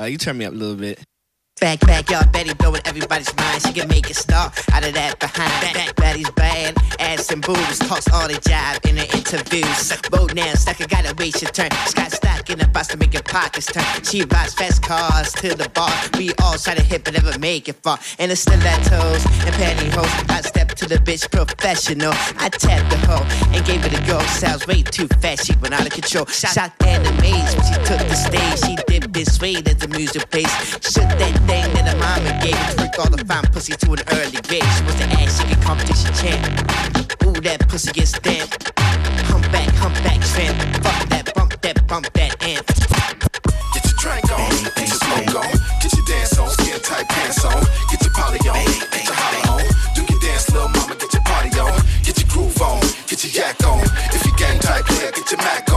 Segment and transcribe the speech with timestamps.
[0.00, 1.09] Uh, you turn me up a little bit.
[1.60, 3.60] Back, backyard Betty blowing everybody's mind.
[3.60, 5.50] She can make a star out of that behind.
[5.60, 7.78] Back, back Betty's bad, ass and boobs.
[7.80, 9.76] Talks all the job in the interviews.
[9.76, 11.70] Suck boat now, sucker, gotta wait your turn.
[11.84, 13.84] Scott stock in the box to make your pockets turn.
[14.04, 15.92] She rides fast cars to the bar.
[16.16, 17.98] We all try to hit but never make it far.
[18.18, 20.30] And the stilettos and pantyhose.
[20.30, 22.14] I step to the bitch professional.
[22.38, 24.18] I tapped the hoe and gave it a go.
[24.40, 26.24] Sounds way too fast, she went out of control.
[26.24, 28.60] Shocked and amazed when she took the stage.
[28.64, 28.89] She
[29.24, 30.48] this way, there's a music pace.
[30.80, 32.56] Shook that thing that a mama gave.
[32.76, 34.64] Tricked all the fine pussy to an early grave.
[34.64, 36.40] She wants to ass, she get competition champ.
[37.24, 38.48] Ooh, that pussy gets back,
[39.28, 40.56] Humpback, humpback tramp.
[40.80, 42.64] Fuck that, bump that, bump that amp.
[43.76, 45.52] Get your drink on, get your smoke on.
[45.84, 47.60] Get your dance on, skin tight pants on.
[47.92, 49.64] Get your poly on, get your holler on.
[49.92, 51.76] Do your dance, little mama, get your party on.
[52.08, 53.84] Get your groove on, get your yak on.
[54.16, 55.69] If you gang tight, clear, get your mac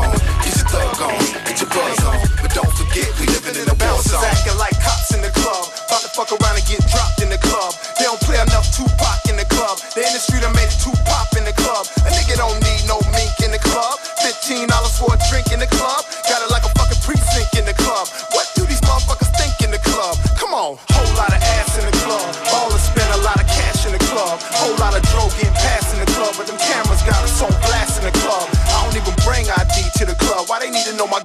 [6.13, 7.73] fuck around and get dropped in the club.
[7.97, 9.81] They don't play enough Tupac in the club.
[9.97, 11.89] The industry done made it too pop in the club.
[12.05, 13.97] A nigga don't need no mink in the club.
[14.21, 16.05] Fifteen dollars for a drink in the club.
[16.29, 18.05] Got it like a fucking precinct in the club.
[18.37, 20.13] What do these motherfuckers think in the club?
[20.37, 22.29] Come on, whole lot of ass in the club.
[22.45, 24.37] Ballers spend a lot of cash in the club.
[24.53, 27.49] Whole lot of drove getting passed in the club, but them cameras got us on
[27.65, 28.45] blast in the club.
[28.69, 30.45] I don't even bring ID to the club.
[30.45, 31.22] Why they need to know my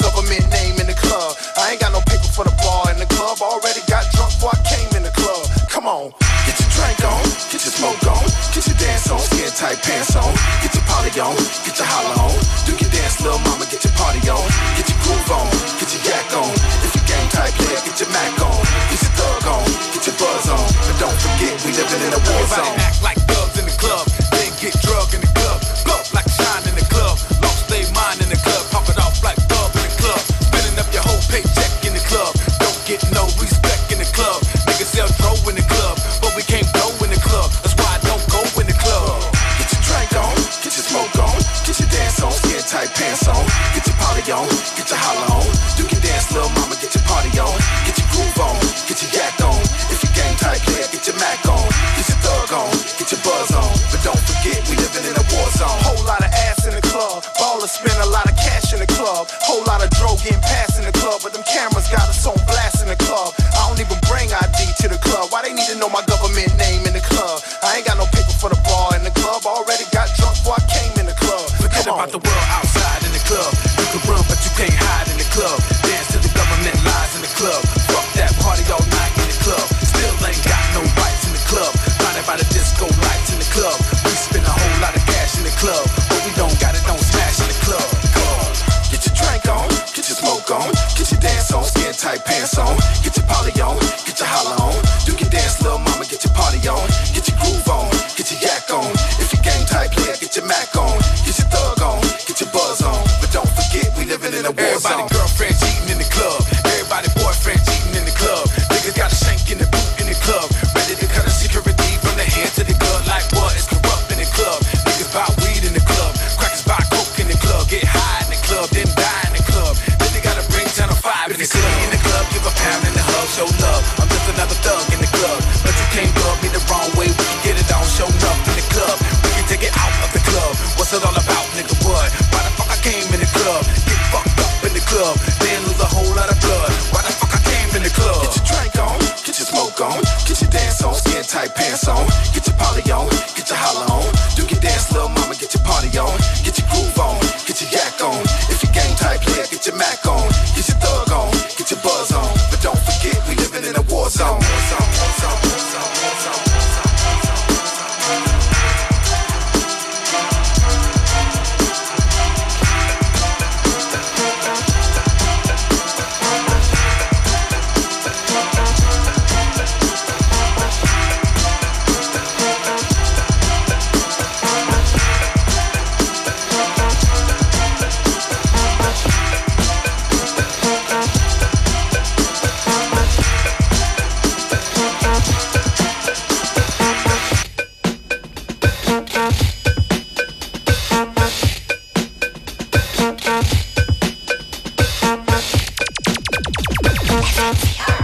[197.20, 197.97] FM 香川。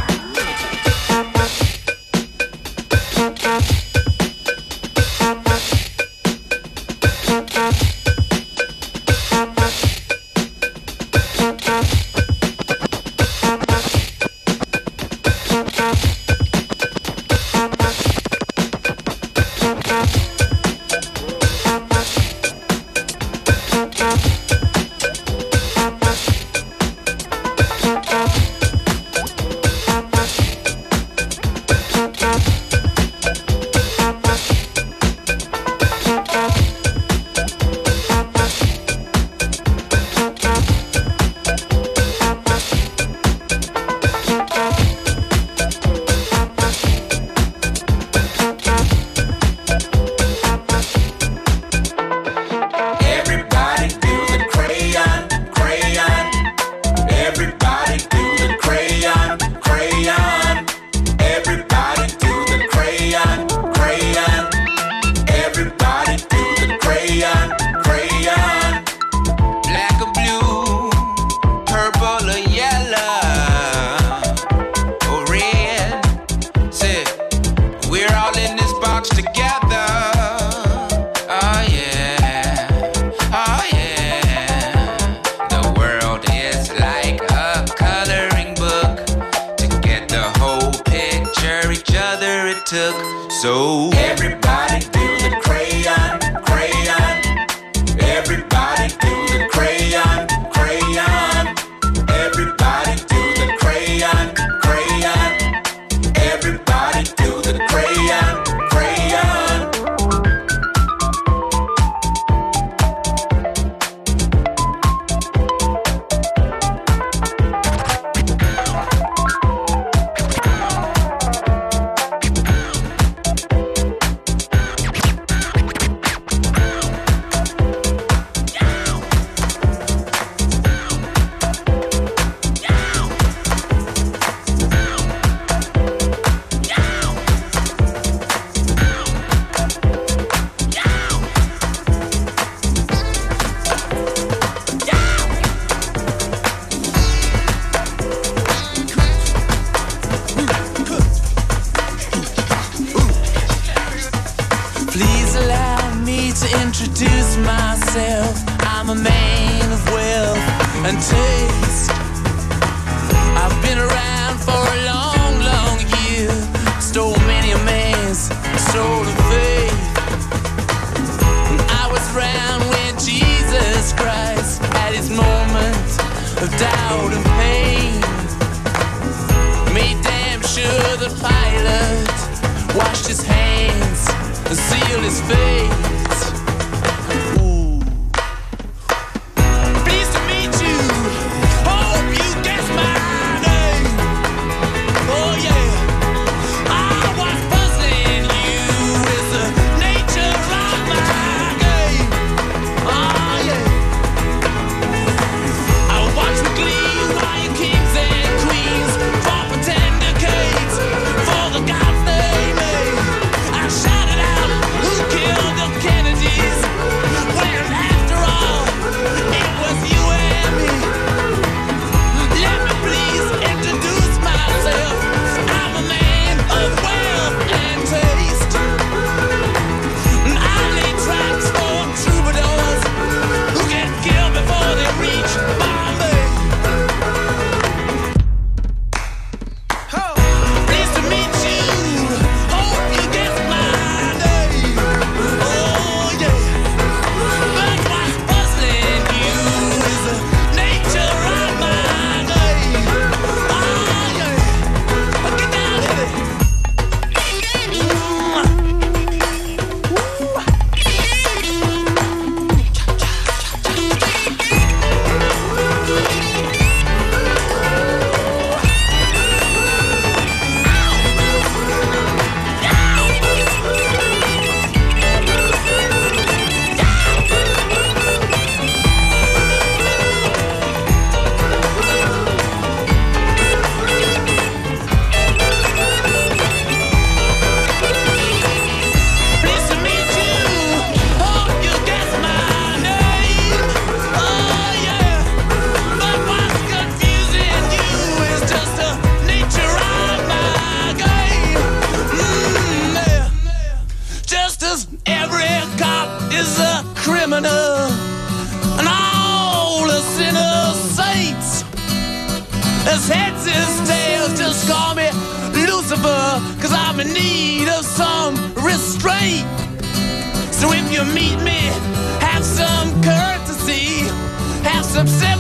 [324.95, 325.34] Some sympathy,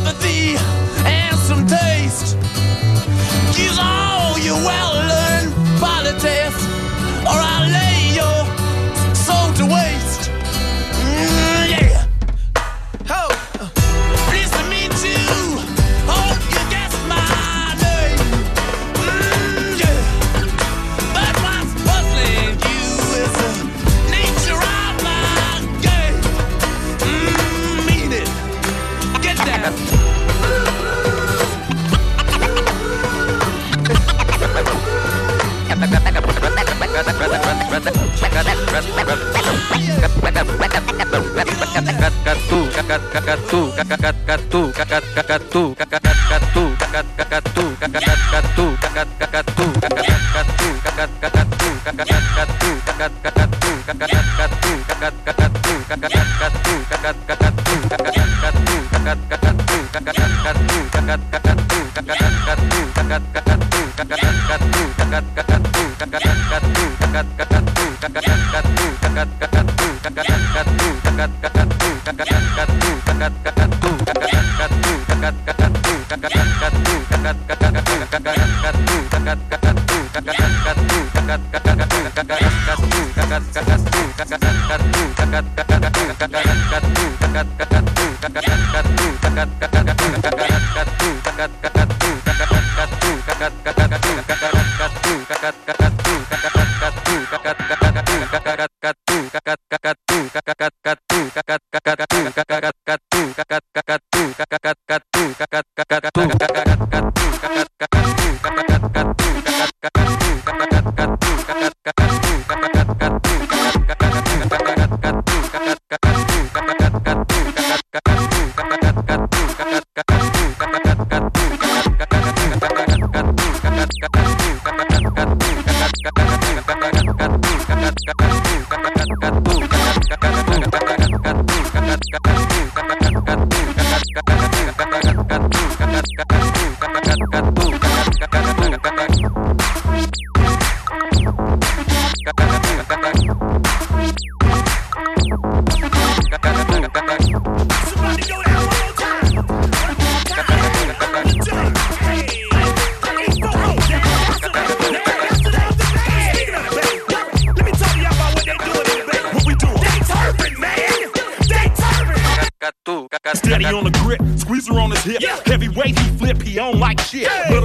[89.54, 89.73] Steady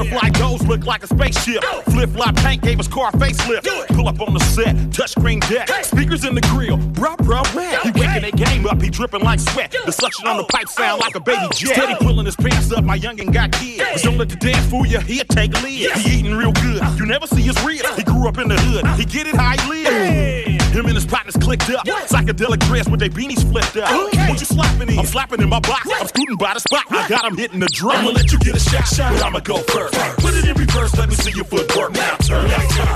[0.10, 1.64] Butterfly goes look like a spaceship.
[1.86, 3.66] Flip flop tank gave us car facelift.
[3.96, 5.70] Pull up on the set, touchscreen deck.
[5.86, 7.82] Speakers in the grill, bruh, bruh, wet.
[7.82, 9.76] He waking that game up, he dripping like sweat.
[9.86, 11.76] The suction on the pipe sound like a baby jet.
[11.76, 13.84] Steady pulling his pants up, my youngin' got kids.
[13.94, 15.92] But don't let the dance fool you, he'll take a lead.
[15.92, 17.96] He eating real good, you never see his ribs.
[17.96, 20.49] He grew up in the hood, he get it how he live.
[20.70, 21.86] Him and his partners clicked up.
[21.86, 23.90] Psychedelic dress with their beanies flipped up.
[24.30, 25.00] What you slapping in?
[25.00, 25.88] I'm slapping in my box.
[25.92, 26.84] I'm scooting by the spot.
[26.92, 27.98] I got him hitting the drum.
[27.98, 29.94] I'ma let you get a shot, shot, but I'ma go first.
[30.20, 31.94] Put it in reverse, let me see your footwork.
[31.94, 32.96] Now turn, now turn,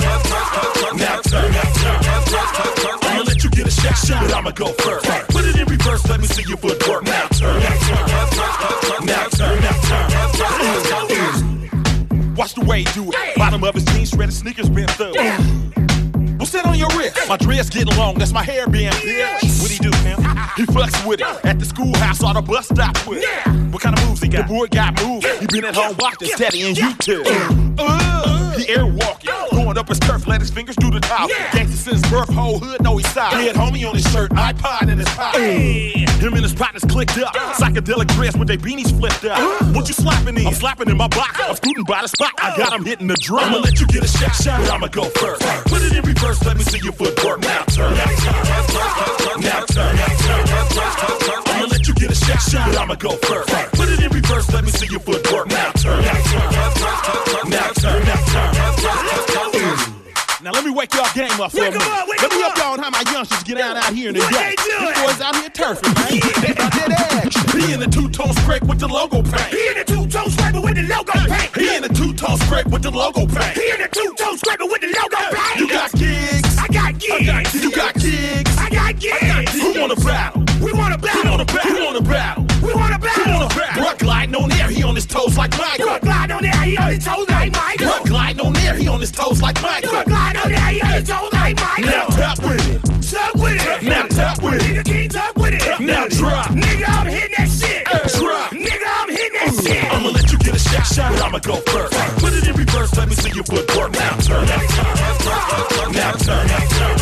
[0.97, 2.99] now turn, now turn.
[3.03, 5.05] I'ma let you get a shot, shot, but I'ma go first.
[5.29, 7.05] Put it in reverse, let me see your footwork.
[7.05, 10.13] Now turn, now turn, now turn, now turn.
[12.35, 13.35] Watch the way he do it.
[13.35, 15.13] Bottom of his jeans, shredded sneakers bent through.
[16.53, 17.17] That on your wrist?
[17.27, 19.59] My dress getting long, that's my hair being pierced.
[19.59, 20.19] What he do, man?
[20.55, 21.25] He flex with it.
[21.43, 23.73] At the schoolhouse or the bus stop with it.
[23.73, 24.47] What kind of moves he got?
[24.47, 25.25] The boy got moves.
[25.39, 27.25] He been at home watching steady and YouTube.
[27.79, 29.29] Uh, he air walking.
[29.51, 31.29] Going up his turf, let his fingers do the top.
[31.51, 33.33] Gangsta since birth, whole hood know he's side.
[33.33, 35.39] Dead homie on his shirt, iPod in his pocket.
[35.39, 37.35] Him and his partners clicked up.
[37.35, 37.63] Uh-huh.
[37.63, 39.37] Psychedelic dress with their beanies flipped up.
[39.37, 39.73] Uh-huh.
[39.73, 40.47] What you slapping in?
[40.47, 41.39] I'm slapping in my box.
[41.39, 42.31] I'm scooting by the spot.
[42.37, 42.77] I got uh-huh.
[42.77, 43.43] him hitting the drum.
[43.45, 45.41] I'ma let you get a shot, shot, but I'ma go first.
[45.67, 47.41] Put it in reverse, let me see your footwork.
[47.41, 49.97] Now turn, now turn, now turn, now turn.
[50.47, 51.42] I'ma let you
[52.03, 53.49] get a shot, shot, but I'ma go first.
[53.73, 55.47] Put it in reverse, let me see your footwork.
[55.47, 56.51] Now turn, now turn,
[57.49, 58.53] now turn, now turn.
[60.43, 61.79] Now let me wake y'all game up for Wake me.
[61.79, 63.93] 'em up, wake Let me 'em up y'all on how my youngsters get out out
[63.93, 64.55] here in the doing?
[64.59, 66.19] These boys out here turfing, man.
[66.43, 67.61] They about that action.
[67.61, 69.47] He in the two-tone scrape with the logo paint.
[69.55, 71.55] He in the two-tone scraper with the logo paint.
[71.55, 73.55] He in the two-tone scrape with the logo paint.
[73.55, 75.59] He in the two-tone scraper with the logo paint.
[75.61, 76.57] You got gigs.
[76.59, 77.19] I got gigs.
[77.19, 77.62] You got gigs.
[85.13, 85.77] toes like Mike.
[85.77, 87.79] You a glide on there, he on his toes like Mike.
[87.79, 89.83] You a glide on there, he on his toes like Mike.
[89.83, 91.85] You a glide on there, he on his toes like Mike.
[91.85, 92.81] Now tap with it.
[93.13, 93.83] tap with it.
[93.83, 94.61] Now tap with it.
[94.63, 95.79] Nigga can't tap with it.
[95.79, 96.47] Now drop.
[96.49, 97.85] Nigga, I'm hitting that shit.
[97.85, 98.49] Drop.
[98.57, 99.93] Nigga, I'm hitting that shit.
[99.93, 101.93] I'ma let you get a shot, shot, but I'ma go first.
[102.17, 103.91] Put it in reverse, let me see you put work.
[103.93, 106.97] Now turn, now turn, now turn, now turn.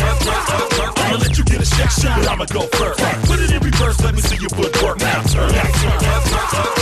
[1.00, 3.00] I'ma let you get a shot, shot, but I'ma go first.
[3.24, 4.98] Put it in reverse, let me see you put work.
[5.00, 6.81] Now turn, now turn, now turn.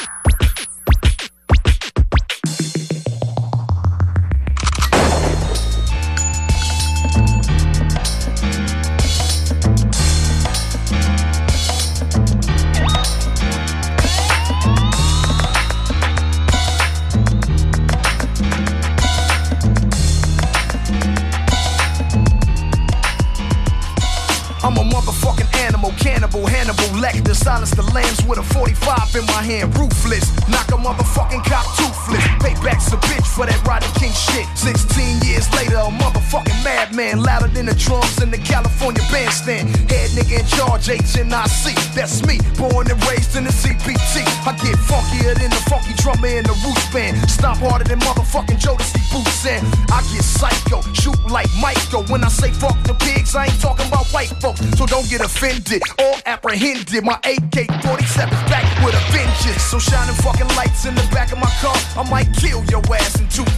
[27.61, 29.69] silence the lambs with a 45 in my hand.
[29.77, 32.25] Ruthless, knock a motherfucking cop toothless.
[32.41, 34.47] Payback's a bitch for that Rodney King shit.
[34.57, 37.21] 16 years later, a motherfucking madman.
[37.21, 39.69] Louder than the drums in the California bandstand.
[39.89, 41.93] Head nigga in charge, HNIC.
[41.93, 44.25] That's me, born and raised in the CPT.
[44.45, 47.17] I get funkier than the funky drummer in the roots band.
[47.29, 52.03] Stomp harder than motherfucking Jodeci boots and I get psycho, shoot like Michael.
[52.05, 54.61] When I say fuck the pigs, I ain't talking about white folks.
[54.77, 57.03] So don't get offended or apprehended.
[57.03, 59.63] My AK 47's back with a vengeance.
[59.63, 61.75] So shining fucking lights in the back of my car.
[61.95, 63.51] I might kill your ass in 2000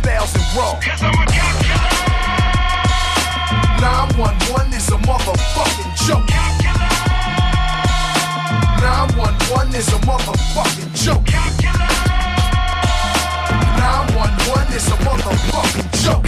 [0.58, 0.80] raw.
[0.82, 1.94] Cause I'm a cop killer.
[3.80, 6.30] 911 is a motherfucking joke.
[8.82, 11.28] 911 is a motherfucking joke.
[13.78, 16.28] 911 is a motherfucking joke.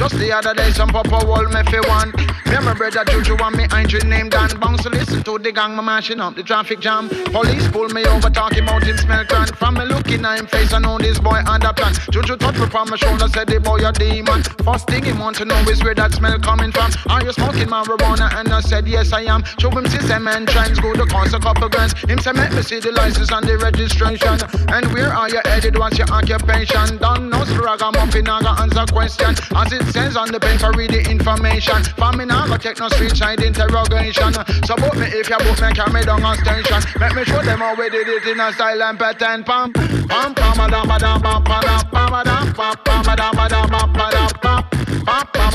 [0.00, 2.10] Just the other day, some papa wall me fi one.
[2.48, 5.76] Me and my brother Juju and me Andrew named Dan Bounce listen to the gang,
[5.76, 7.10] me mashing up the traffic jam.
[7.36, 9.54] Police pull me over, talking about him smell crank.
[9.56, 11.92] From me looking at him face, I know this boy under plan.
[12.10, 14.42] Juju touch me from my shoulder, said the boy a demon.
[14.64, 16.90] First thing he want to know is where that smell coming from.
[17.10, 18.32] Are you smoking marijuana?
[18.40, 19.44] And I said yes I am.
[19.60, 21.92] Show him system and trends, go to cost a couple grams.
[22.08, 24.40] Him say make me see the license and the registration.
[24.72, 25.76] And where are you headed?
[25.76, 26.96] What's your occupation?
[26.96, 29.34] Don't know ragamuffin, I got answer question.
[29.54, 31.82] As it says on the paper, read the information.
[31.98, 34.32] For me now, go take no street side interrogation.
[34.80, 36.80] Book me if you book me, carry down on station.
[36.98, 39.44] Make me show them how we did it in a style and pattern.
[39.44, 43.68] Pam, pam, pam, pam, pam, pam, pam, pam, pam, pam, pam, pam, pam, pam, pam,
[43.68, 44.79] pam, pam, pam,
[45.10, 45.50] pam, pam.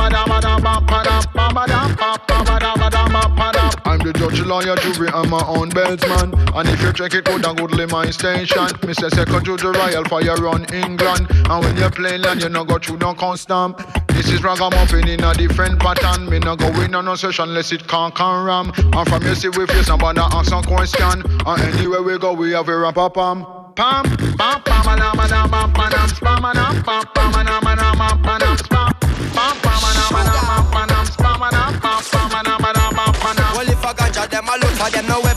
[3.86, 6.34] I'm the judge, lawyer, jury, and my own beltsman.
[6.56, 8.68] And if you check it, good and goodly my station.
[8.94, 11.28] Say second to Royal Fire run England.
[11.30, 13.76] And when you play land, you no go through no custom.
[14.10, 16.30] This is ragamuffin in a different pattern.
[16.30, 18.72] Me no go in on no session unless it can't come ram.
[18.78, 21.24] And from you see we face somebody ask some question.
[21.46, 23.46] And anywhere we go, we have a rap a pam.
[23.76, 24.06] Pam,
[24.38, 25.92] pam, pam, a dam, a dam, pam, pam,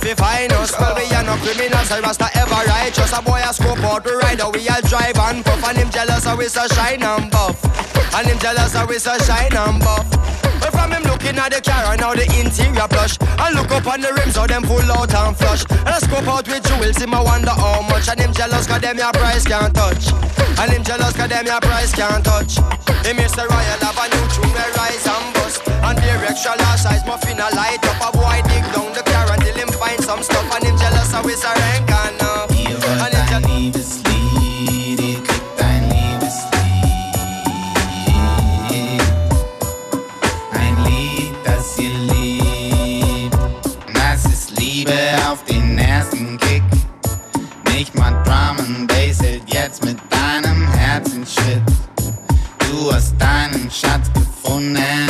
[0.08, 0.72] you find us.
[0.80, 3.12] Well, we are no criminals, I rasta ever righteous.
[3.12, 5.62] A boy a scope out to ride, we all drive and puff.
[5.68, 7.60] And him jealous, so we so shine and buff.
[8.16, 10.08] And him jealous, so we so shine and buff.
[10.64, 13.20] Well, from him looking at the car and now the interior plush.
[13.36, 15.68] I look up on the rims, how them full out and flush.
[15.68, 18.08] And I scope out with jewels, him I wonder how much.
[18.08, 20.08] And him jealous, cause them your price can't touch.
[20.56, 22.56] And him jealous, cause them your price can't touch.
[23.04, 23.44] Him Mr.
[23.44, 24.24] Royal have a new
[24.56, 25.60] where rise and bust.
[25.68, 28.08] And the extra large size muffin a light up.
[28.08, 29.47] A boy dig down the car him
[29.78, 30.44] find some stuff.
[30.54, 32.50] And him jealous, it's a rank and up.
[32.50, 33.48] And him jealous.
[33.48, 36.48] Liebeslied, ihr kriegt ein Liebeslied.
[40.52, 43.38] Ein Lied, das ihr liebt.
[43.94, 44.98] Das ist Liebe
[45.30, 46.62] auf den ersten Kick.
[47.72, 51.62] Nicht mal Drum and Bass hält jetzt mit deinem Herzen Schritt.
[52.58, 55.08] Du hast deinen Schatz gefunden,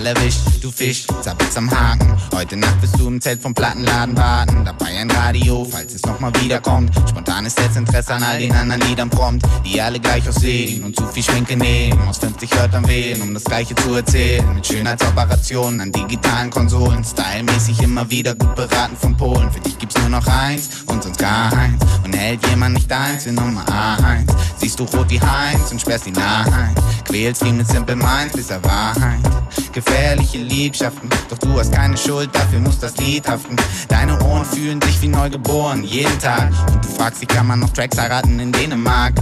[0.00, 2.16] voll erwischt, du Fisch, zappelst am Haken.
[2.34, 4.64] Heute Nacht bist du im Zelt vom Plattenladen warten.
[4.64, 6.94] Dabei ein Radio, falls es nochmal wiederkommt.
[7.08, 11.22] Spontanes Interesse an all den anderen Liedern prompt, die alle gleich aussehen und zu viel
[11.22, 12.00] Schminke nehmen.
[12.08, 14.54] Aus 50 Wörtern wählen, um das Gleiche zu erzählen.
[14.54, 17.04] Mit Schönheitsoperationen an digitalen Konsolen.
[17.04, 19.50] Stylmäßig immer wieder gut beraten von Polen.
[19.52, 21.82] Für dich gibt's nur noch eins und sonst gar eins.
[22.04, 23.64] Und hält jemand nicht eins in Nummer
[24.02, 24.32] eins.
[24.56, 26.74] Siehst du rot wie Heinz und sperrst ihn ein.
[27.04, 29.39] Quälst ihn mit Simple Minds bis er Wahrheit.
[29.72, 33.56] Gefährliche Liebschaften, doch du hast keine Schuld, dafür muss das Lied haften.
[33.88, 36.50] Deine Ohren fühlen sich wie neu geboren, jeden Tag.
[36.72, 39.14] Und du fragst, wie kann man noch Tracks heiraten in Dänemark?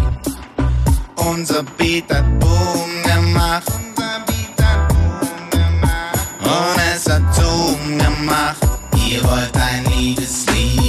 [1.17, 3.71] Unser Beat hat Boom gemacht.
[6.41, 8.57] Und es hat Zoom gemacht.
[9.07, 10.88] Ihr wollt ein Liebeslied,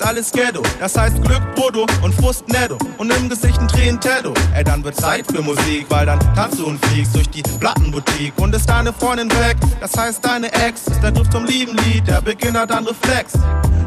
[0.00, 0.62] ist alles Ghetto.
[0.78, 2.78] Das heißt Glück, Brutto und Frust netto.
[2.98, 4.32] Und im Gesicht ein Tränen Tattoo.
[4.54, 8.32] Ey, dann wird Zeit für Musik, weil dann tanzt du und fliegst durch die Plattenboutique.
[8.36, 12.06] Und ist deine Freundin weg, das heißt deine Ex ist der Duft zum lieben Lied,
[12.06, 13.32] der Beginner dann Reflex.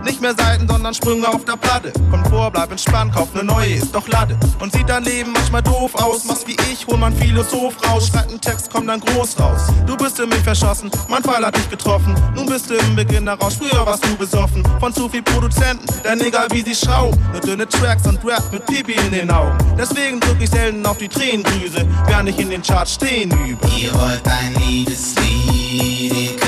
[0.03, 1.93] Nicht mehr Seiten, sondern Sprünge auf der Platte.
[2.09, 4.37] Komfort, bleib entspannt, kauf ne neue, ist doch Latte.
[4.59, 6.25] Und sieht dein Leben manchmal doof aus.
[6.25, 8.07] Machst wie ich, hol man Philosoph raus.
[8.07, 9.67] Schreib einen Text, komm dann groß raus.
[9.85, 12.15] Du bist in mich verschossen, mein Pfeil hat dich getroffen.
[12.35, 14.63] Nun bist du im Beginn daraus, früher warst du besoffen.
[14.79, 17.19] Von zu viel Produzenten, denn egal wie sie schrauben.
[17.31, 19.57] Nur dünne Tracks und Rap mit Pipi in den Augen.
[19.77, 23.67] Deswegen drück ich selten auf die Tränendrüse, während ich in den Charts stehen übe.
[23.77, 26.40] Ihr wollt ein Liebeslied,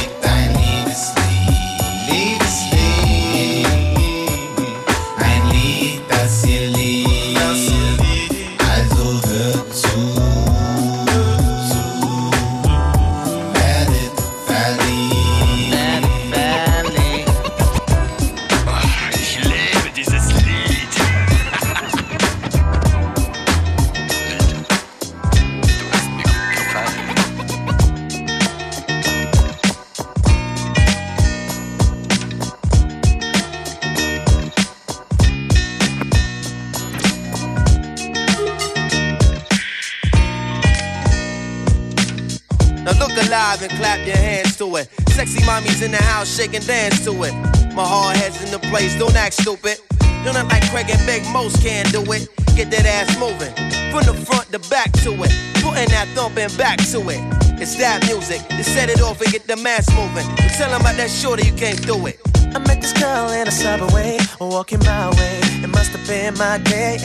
[43.63, 44.89] and clap your hands to it.
[45.09, 47.33] Sexy mommies in the house, shake and dance to it.
[47.73, 49.79] My hard head's in the place, don't act stupid.
[50.23, 52.29] You're not like Craig and Big, most can do it.
[52.55, 53.53] Get that ass moving,
[53.91, 55.31] from the front to back to it.
[55.63, 57.21] Putting that thumping back to it.
[57.61, 60.27] It's that music to set it off and get the mass moving.
[60.43, 62.19] You tell 'em about that shorty, you can't do it.
[62.55, 65.39] I met this girl in a subway, walking my way.
[65.63, 66.97] It must have been my day.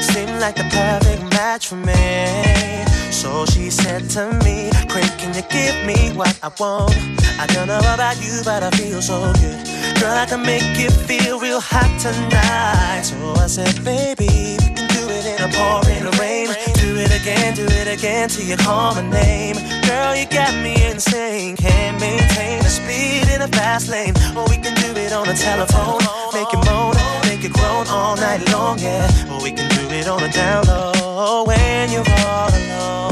[0.00, 2.91] Seemed like the perfect match for me.
[3.22, 6.90] So she said to me, Craig, can you give me what I want?
[7.38, 9.62] I don't know about you, but I feel so good.
[10.00, 13.02] Girl, I can make you feel real hot tonight.
[13.04, 16.48] So I said, baby, we can do it in a pouring rain.
[16.82, 19.54] Do it again, do it again till you call my name.
[19.86, 21.54] Girl, you got me insane.
[21.56, 24.14] Can't maintain the speed in a fast lane.
[24.34, 26.02] Or we can do it on a telephone.
[26.34, 26.98] Make it moan,
[27.30, 29.06] make it groan all night long, yeah.
[29.30, 33.11] Or we can do it on a down low when you're all alone.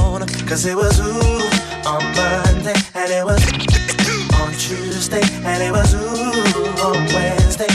[0.51, 3.41] Cause it was ooh on Monday, and it was
[4.35, 7.69] on Tuesday, and it was ooh on Wednesday.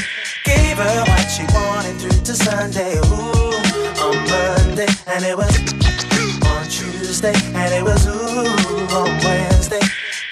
[0.43, 3.55] Gave her what she wanted through to Sunday, ooh
[4.03, 5.55] on Monday, and it was
[6.43, 9.79] on Tuesday, and it was ooh on Wednesday.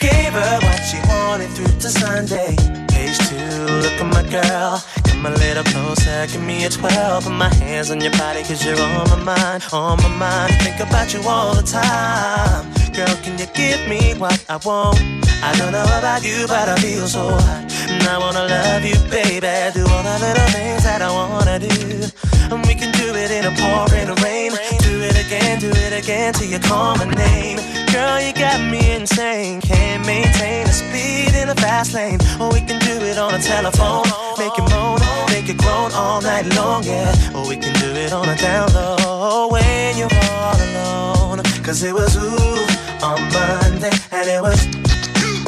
[0.01, 2.57] Gave her what she wanted through to Sunday.
[2.89, 3.37] Page two,
[3.79, 4.83] look at my girl.
[5.23, 7.23] Come a little closer, give me a 12.
[7.23, 10.53] Put my hands on your body, cause you're on my mind, on my mind.
[10.61, 12.67] Think about you all the time.
[12.91, 14.99] Girl, can you give me what I want?
[15.41, 17.71] I don't know about you, but I feel so hot.
[17.87, 19.47] And I wanna love you, baby.
[19.71, 22.03] Do all the little things that I wanna do.
[22.51, 24.51] And we can do it in a pouring rain.
[24.83, 27.59] Do it again, do it again till you call my name.
[27.93, 29.61] Girl, you got me insane.
[29.61, 32.19] Can't maintain the speed in a fast lane.
[32.41, 34.03] Or we can do it on a telephone.
[34.37, 34.99] Make it moan,
[35.43, 37.35] make it groan all night long, yeah.
[37.35, 41.43] Or we can do it on a down low when you're all alone.
[41.63, 44.65] Cause it was ooh on Monday, and it was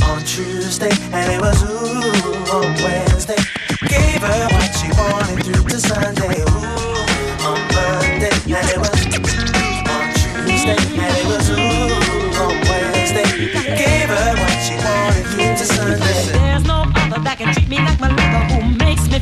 [0.04, 3.40] on Tuesday, and it was ooh on Wednesday.
[3.88, 8.95] Gave her what she wanted through to Sunday, ooh on Monday, and it was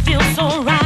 [0.06, 0.83] who makes me feel so right.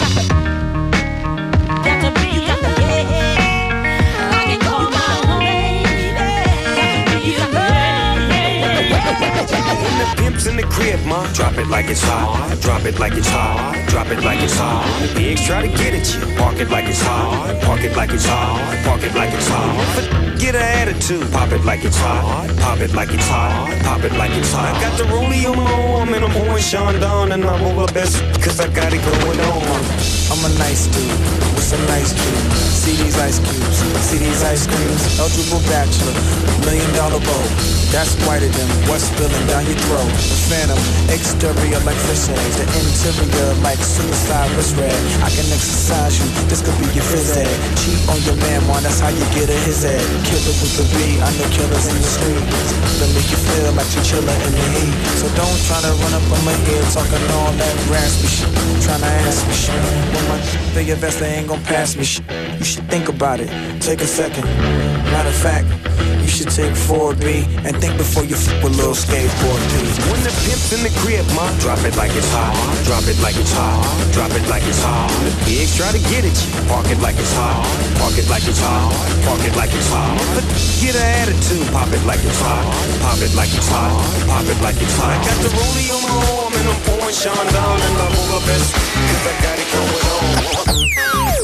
[0.00, 0.24] You.
[0.24, 0.33] got
[10.46, 11.26] in the crib, ma.
[11.32, 12.58] Drop it like it's hot.
[12.60, 13.74] Drop it like it's hot.
[13.88, 14.84] Drop it like it's hot.
[15.00, 16.36] The pigs try to get at you.
[16.36, 17.60] Park it like it's hot.
[17.62, 18.84] Park it like it's hot.
[18.84, 20.38] Park it like it's hot.
[20.38, 21.30] Get an attitude.
[21.32, 22.48] Pop it like it's hot.
[22.58, 23.82] Pop it like it's hot.
[23.84, 24.74] Pop it like it's hot.
[24.74, 28.60] I got the rollie on and I'm pouring Chandon down and I'm over best cause
[28.60, 29.62] I got it going on.
[30.30, 32.54] I'm a nice dude some nice dreams.
[32.70, 35.02] See these ice cubes, see these ice creams.
[35.18, 36.14] Eligible bachelor,
[36.62, 37.44] million dollar bow.
[37.90, 40.10] That's whiter than what's spilling down your throat.
[40.10, 42.56] The phantom, exterior like fish eggs.
[42.58, 44.94] The interior like suicide was red.
[45.22, 47.50] I can exercise you, this could be your phys ed.
[47.82, 50.02] Cheat on your man, man, that's how you get a his head.
[50.26, 52.70] Killer with the B, I know killers in the streets.
[53.02, 54.94] To make you feel like you're chilling in the heat.
[55.18, 58.50] So don't try to run up on my ear talking all that raspy shit.
[58.86, 59.74] Trying to ask me shit.
[60.14, 60.38] When my
[60.74, 62.24] they invest, they ain't gon' pass me shit.
[62.58, 63.48] You should think about it.
[63.80, 64.44] Take a second.
[65.12, 65.66] Matter of fact,
[66.20, 69.84] you should take 4B and think before you flip a little skateboard P.
[70.08, 71.48] When the pimp's in the crib, ma.
[71.60, 72.52] Drop it like it's hot.
[72.84, 73.80] Drop it like it's hot.
[74.12, 75.08] Drop it like it's hot.
[75.24, 76.50] The pigs try to get at you.
[76.68, 77.64] Park it like it's hot.
[78.00, 78.92] Park it like it's hot.
[79.24, 80.16] Park it like it's hot.
[80.36, 80.44] But
[80.80, 81.66] get an attitude.
[81.72, 82.64] Pop it like it's hot.
[83.04, 83.92] Pop it like it's hot.
[84.28, 85.12] Pop it like it's hot.
[85.12, 88.40] I got the rollie on my arm and I'm pouring Chandon down and I'm over
[88.48, 91.43] best cause I got it going on.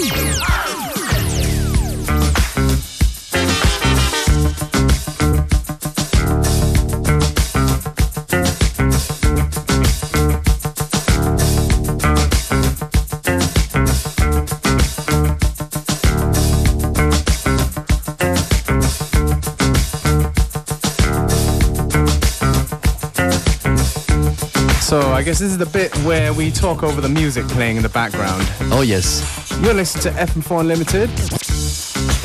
[25.30, 28.42] Guess this is the bit where we talk over the music playing in the background.
[28.72, 29.22] Oh yes.
[29.62, 31.08] You're listening to FM4 Unlimited.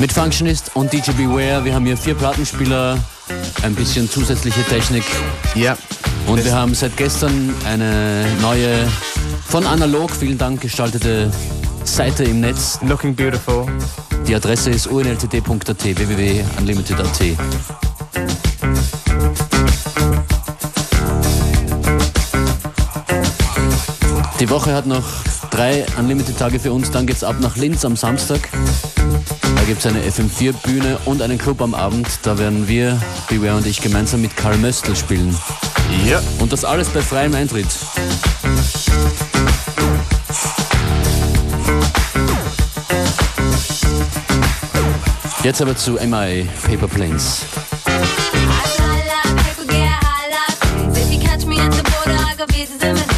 [0.00, 1.64] Mit Functionist und DJ Beware.
[1.64, 2.98] Wir haben hier vier Plattenspieler,
[3.62, 5.04] ein bisschen zusätzliche Technik.
[5.54, 5.78] Ja.
[6.26, 8.88] Und wir haben seit gestern eine neue,
[9.46, 11.30] von analog, vielen Dank, gestaltete
[11.84, 12.80] Seite im Netz.
[12.82, 13.66] Looking beautiful.
[14.26, 17.85] Die Adresse ist unltd.at, www.unlimited.at.
[24.46, 25.02] Die Woche hat noch
[25.50, 26.92] drei Unlimited-Tage für uns.
[26.92, 28.48] Dann geht's ab nach Linz am Samstag.
[29.56, 32.06] Da gibt's eine FM4-Bühne und einen Club am Abend.
[32.22, 32.96] Da werden wir,
[33.28, 35.36] Beware und ich, gemeinsam mit Karl Möstl spielen.
[36.08, 36.22] Ja.
[36.38, 37.66] Und das alles bei freiem Eintritt.
[45.42, 47.40] Jetzt aber zu MI Paper Planes.
[51.10, 53.15] You catch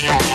[0.00, 0.29] Show.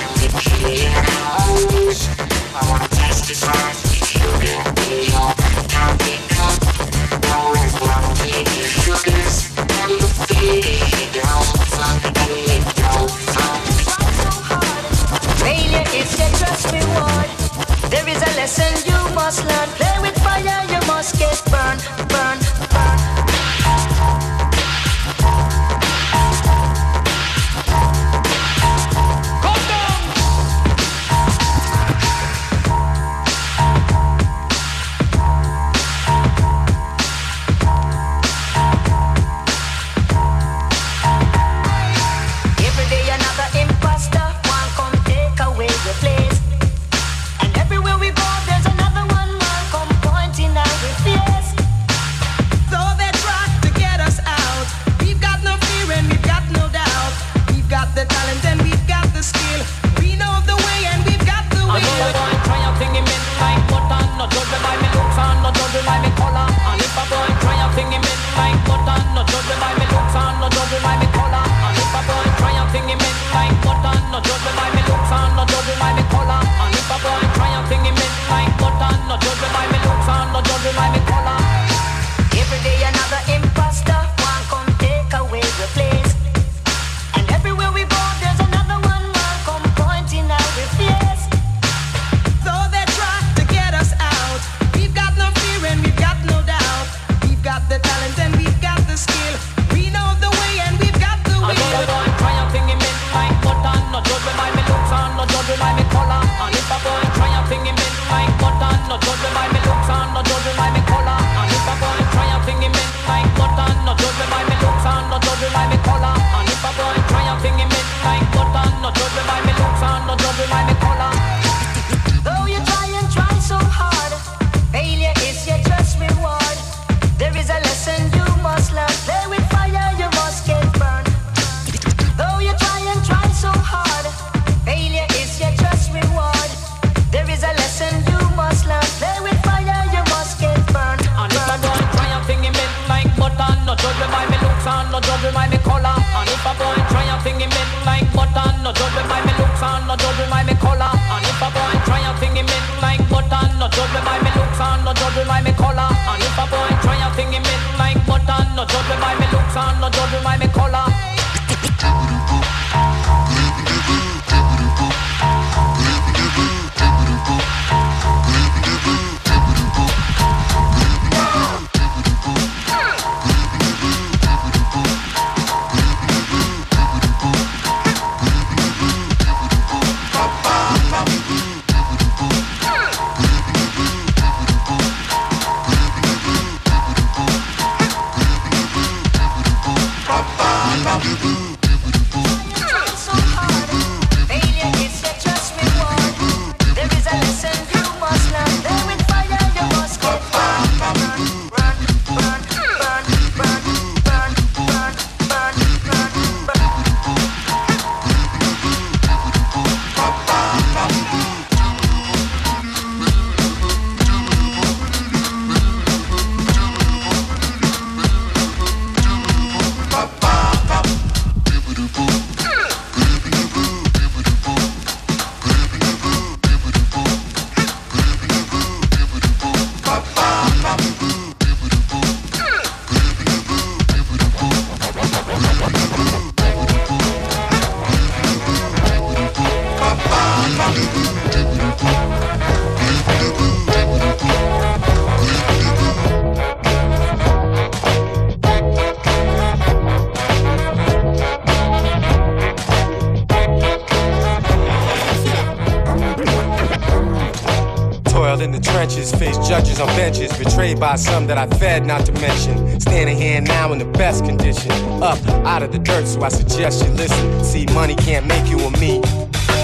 [260.76, 262.80] only by some that I fed, not to mention.
[262.80, 264.72] Standing here now in the best condition.
[265.02, 267.44] Up out of the dirt, so I suggest you listen.
[267.44, 269.02] See, money can't make you a me.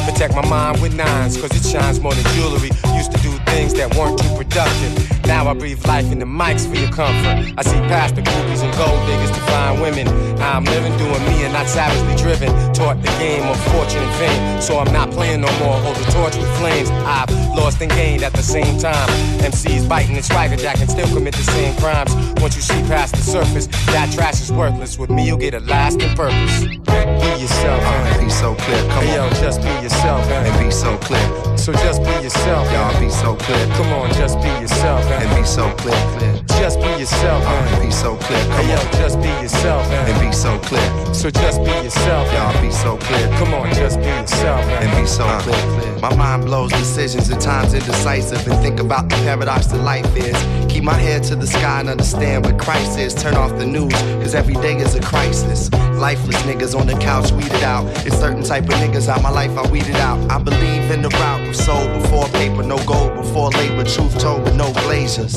[0.06, 2.72] Protect my mind with nines, cause it shines more than jewelry.
[2.96, 6.68] Used to do things that weren't too productive now I breathe life in the mics
[6.68, 7.54] for your comfort.
[7.58, 10.06] I see past the groupies and gold diggers to find women.
[10.42, 12.50] I'm living doing me and not savagely driven.
[12.74, 14.62] Taught the game of fortune and fame.
[14.62, 15.80] So I'm not playing no more.
[15.80, 16.90] Hold the torch with flames.
[17.08, 19.08] I've lost and gained at the same time.
[19.40, 22.14] MCs biting and swagger jack and still commit the same crimes.
[22.42, 25.00] Once you see past the surface, that trash is worthless.
[25.00, 26.66] With me, you'll get a lasting purpose.
[26.66, 28.26] Be yourself, man.
[28.26, 29.30] Be so clear, come hey, on.
[29.32, 30.46] yo, just be yourself, man.
[30.46, 31.58] And be so clear.
[31.58, 33.66] So just be yourself, Y'all be so clear.
[33.76, 35.21] Come on, just be yourself, man.
[35.22, 36.42] And be so clear.
[36.62, 37.44] Just be yourself.
[37.46, 38.92] Uh, and be so clear, come on.
[38.94, 40.10] just be yourself, man.
[40.10, 41.14] And be so clear.
[41.14, 42.32] So just be yourself.
[42.34, 43.28] Y'all be so clear.
[43.38, 44.84] Come on, just be yourself, man.
[44.84, 46.00] And be so uh, clear, clear.
[46.00, 50.36] My mind blows decisions at times indecisive and think about the paradox that life is.
[50.72, 53.14] Keep my head to the sky and understand what Christ is.
[53.14, 53.94] Turn off the news,
[54.24, 55.72] cause every day is a crisis.
[56.02, 57.86] Lifeless niggas on the couch weeded out.
[58.08, 60.18] It's certain type of niggas out my life I weeded out.
[60.32, 64.44] I believe in the route of soul before paper, no gold before labor, truth told
[64.44, 64.72] with no
[65.12, 65.36] glaziers.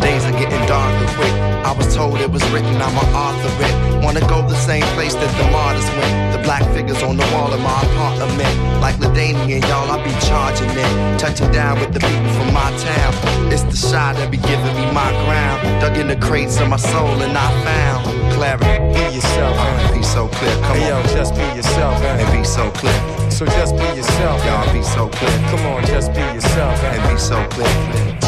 [0.00, 1.32] Days are getting darker quick.
[1.64, 4.04] I was told it was written, I'm an author it.
[4.04, 6.36] Wanna go the same place that the martyrs went.
[6.36, 8.80] The black figures on the wall of my apartment.
[8.80, 11.18] Like LaDainian, y'all, I be charging it.
[11.18, 13.52] Touching down with the people from my town.
[13.52, 15.80] It's the shot that be giving me my ground.
[15.80, 18.70] Dug in the crates of my soul and I found clarity.
[18.94, 19.98] Be yourself, man.
[19.98, 21.08] Be so clear, come Hey, yo, on.
[21.08, 21.98] just be yourself.
[22.02, 22.98] And be so clear.
[23.30, 24.38] So just be yourself.
[24.46, 25.36] Y'all be so clear.
[25.50, 26.74] Come on, just be yourself.
[26.84, 27.72] And be so clear.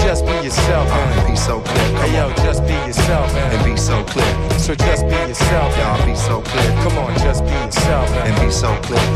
[0.05, 0.87] Just be yourself.
[0.91, 3.29] And be so clear, Hey, yo, just be yourself.
[3.55, 4.33] And be so clear.
[4.59, 5.71] So just be yourself.
[5.79, 6.71] Y'all be so clear.
[6.83, 8.27] Come on, just be yourself, man.
[8.29, 9.07] And be so clear,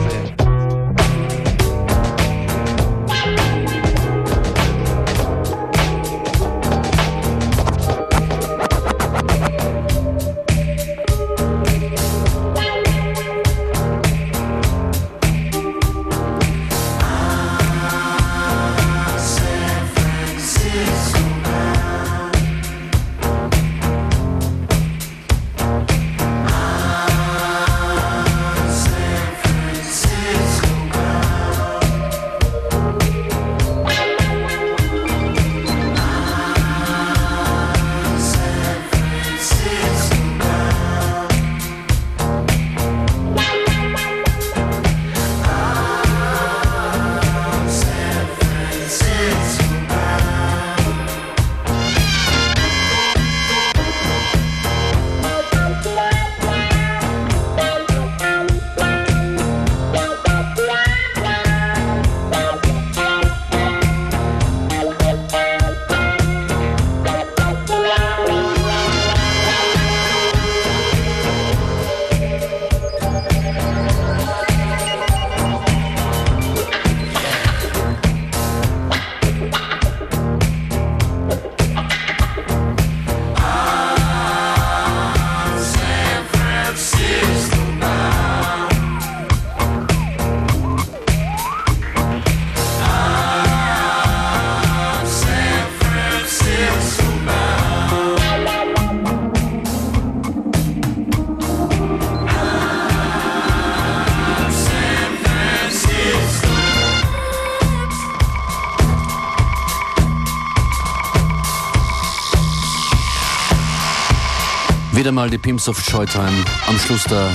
[115.05, 116.33] Wieder mal die Pimps of Showtime
[116.67, 117.29] am Schluss der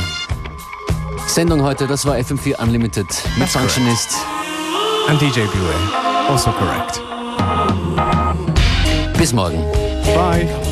[1.28, 1.86] Sendung heute.
[1.86, 3.06] Das war FM4 Unlimited
[3.38, 4.16] mit Functionist.
[5.08, 7.00] And DJ Beware, also correct.
[9.20, 9.64] Bis morgen.
[10.16, 10.69] Bye.